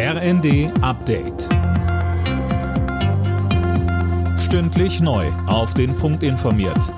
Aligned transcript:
RND 0.00 0.70
Update. 0.80 1.48
Stündlich 4.38 5.00
neu. 5.00 5.26
Auf 5.48 5.74
den 5.74 5.96
Punkt 5.96 6.22
informiert. 6.22 6.94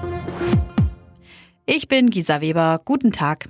Ich 1.64 1.88
bin 1.88 2.10
Gisa 2.10 2.42
Weber. 2.42 2.82
Guten 2.84 3.10
Tag. 3.10 3.48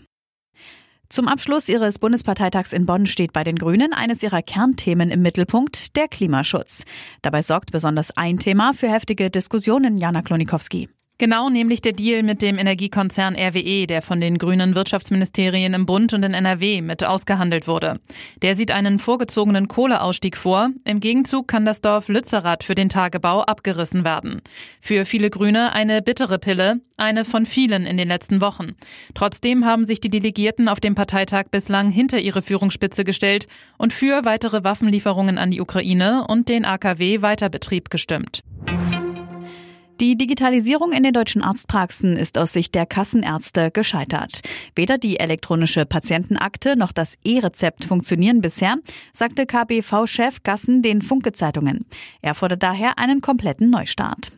Zum 1.08 1.26
Abschluss 1.26 1.68
ihres 1.68 1.98
Bundesparteitags 1.98 2.72
in 2.72 2.86
Bonn 2.86 3.06
steht 3.06 3.32
bei 3.32 3.42
den 3.42 3.56
Grünen 3.56 3.92
eines 3.92 4.22
ihrer 4.22 4.40
Kernthemen 4.40 5.10
im 5.10 5.20
Mittelpunkt, 5.20 5.96
der 5.96 6.06
Klimaschutz. 6.06 6.84
Dabei 7.20 7.42
sorgt 7.42 7.72
besonders 7.72 8.16
ein 8.16 8.36
Thema 8.36 8.72
für 8.72 8.88
heftige 8.88 9.30
Diskussionen, 9.30 9.98
Jana 9.98 10.22
Klonikowski. 10.22 10.90
Genau, 11.20 11.50
nämlich 11.50 11.82
der 11.82 11.92
Deal 11.92 12.22
mit 12.22 12.40
dem 12.40 12.56
Energiekonzern 12.56 13.36
RWE, 13.36 13.86
der 13.86 14.00
von 14.00 14.22
den 14.22 14.38
grünen 14.38 14.74
Wirtschaftsministerien 14.74 15.74
im 15.74 15.84
Bund 15.84 16.14
und 16.14 16.24
in 16.24 16.32
NRW 16.32 16.80
mit 16.80 17.04
ausgehandelt 17.04 17.68
wurde. 17.68 18.00
Der 18.40 18.54
sieht 18.54 18.70
einen 18.70 18.98
vorgezogenen 18.98 19.68
Kohleausstieg 19.68 20.38
vor. 20.38 20.70
Im 20.86 20.98
Gegenzug 20.98 21.46
kann 21.46 21.66
das 21.66 21.82
Dorf 21.82 22.08
Lützerath 22.08 22.64
für 22.64 22.74
den 22.74 22.88
Tagebau 22.88 23.42
abgerissen 23.42 24.02
werden. 24.02 24.40
Für 24.80 25.04
viele 25.04 25.28
Grüne 25.28 25.74
eine 25.74 26.00
bittere 26.00 26.38
Pille, 26.38 26.80
eine 26.96 27.26
von 27.26 27.44
vielen 27.44 27.84
in 27.84 27.98
den 27.98 28.08
letzten 28.08 28.40
Wochen. 28.40 28.70
Trotzdem 29.12 29.66
haben 29.66 29.84
sich 29.84 30.00
die 30.00 30.08
Delegierten 30.08 30.70
auf 30.70 30.80
dem 30.80 30.94
Parteitag 30.94 31.48
bislang 31.50 31.90
hinter 31.90 32.18
ihre 32.18 32.40
Führungsspitze 32.40 33.04
gestellt 33.04 33.46
und 33.76 33.92
für 33.92 34.24
weitere 34.24 34.64
Waffenlieferungen 34.64 35.36
an 35.36 35.50
die 35.50 35.60
Ukraine 35.60 36.24
und 36.26 36.48
den 36.48 36.64
AKW-Weiterbetrieb 36.64 37.90
gestimmt. 37.90 38.42
Die 40.00 40.16
Digitalisierung 40.16 40.92
in 40.92 41.02
den 41.02 41.12
deutschen 41.12 41.42
Arztpraxen 41.42 42.16
ist 42.16 42.38
aus 42.38 42.54
Sicht 42.54 42.74
der 42.74 42.86
Kassenärzte 42.86 43.70
gescheitert. 43.70 44.40
Weder 44.74 44.96
die 44.96 45.20
elektronische 45.20 45.84
Patientenakte 45.84 46.74
noch 46.74 46.92
das 46.92 47.18
E-Rezept 47.22 47.84
funktionieren 47.84 48.40
bisher, 48.40 48.78
sagte 49.12 49.44
KBV-Chef 49.44 50.42
Gassen 50.42 50.80
den 50.80 51.02
Funke-Zeitungen. 51.02 51.84
Er 52.22 52.34
fordert 52.34 52.62
daher 52.62 52.98
einen 52.98 53.20
kompletten 53.20 53.68
Neustart. 53.68 54.32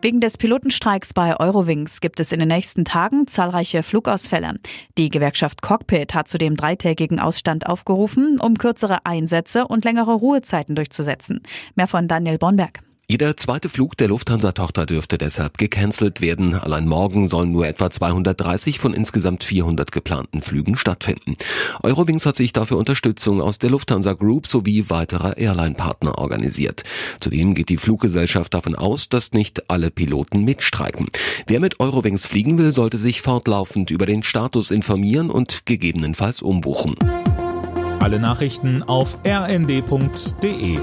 Wegen 0.00 0.20
des 0.20 0.36
Pilotenstreiks 0.36 1.14
bei 1.14 1.38
Eurowings 1.38 2.00
gibt 2.00 2.18
es 2.18 2.32
in 2.32 2.40
den 2.40 2.48
nächsten 2.48 2.84
Tagen 2.84 3.28
zahlreiche 3.28 3.84
Flugausfälle. 3.84 4.56
Die 4.98 5.10
Gewerkschaft 5.10 5.62
Cockpit 5.62 6.12
hat 6.12 6.26
zu 6.26 6.38
dem 6.38 6.56
dreitägigen 6.56 7.20
Ausstand 7.20 7.66
aufgerufen, 7.68 8.40
um 8.40 8.58
kürzere 8.58 9.06
Einsätze 9.06 9.68
und 9.68 9.84
längere 9.84 10.14
Ruhezeiten 10.14 10.74
durchzusetzen. 10.74 11.42
Mehr 11.76 11.86
von 11.86 12.08
Daniel 12.08 12.38
Bonberg. 12.38 12.80
Jeder 13.12 13.36
zweite 13.36 13.68
Flug 13.68 13.94
der 13.98 14.08
Lufthansa-Tochter 14.08 14.86
dürfte 14.86 15.18
deshalb 15.18 15.58
gecancelt 15.58 16.22
werden. 16.22 16.54
Allein 16.54 16.88
morgen 16.88 17.28
sollen 17.28 17.52
nur 17.52 17.66
etwa 17.66 17.90
230 17.90 18.78
von 18.78 18.94
insgesamt 18.94 19.44
400 19.44 19.92
geplanten 19.92 20.40
Flügen 20.40 20.78
stattfinden. 20.78 21.34
Eurowings 21.82 22.24
hat 22.24 22.36
sich 22.36 22.54
dafür 22.54 22.78
Unterstützung 22.78 23.42
aus 23.42 23.58
der 23.58 23.68
Lufthansa 23.68 24.14
Group 24.14 24.46
sowie 24.46 24.86
weiterer 24.88 25.36
Airline-Partner 25.36 26.16
organisiert. 26.16 26.84
Zudem 27.20 27.52
geht 27.52 27.68
die 27.68 27.76
Fluggesellschaft 27.76 28.54
davon 28.54 28.74
aus, 28.74 29.10
dass 29.10 29.32
nicht 29.32 29.68
alle 29.68 29.90
Piloten 29.90 30.42
mitstreiken. 30.46 31.08
Wer 31.46 31.60
mit 31.60 31.80
Eurowings 31.80 32.24
fliegen 32.24 32.56
will, 32.56 32.72
sollte 32.72 32.96
sich 32.96 33.20
fortlaufend 33.20 33.90
über 33.90 34.06
den 34.06 34.22
Status 34.22 34.70
informieren 34.70 35.28
und 35.28 35.66
gegebenenfalls 35.66 36.40
umbuchen. 36.40 36.94
Alle 38.00 38.18
Nachrichten 38.18 38.82
auf 38.82 39.18
rnd.de 39.26 40.78